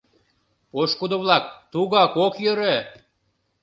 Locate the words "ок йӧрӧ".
2.25-2.75